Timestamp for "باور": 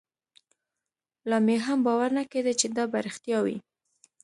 1.85-2.09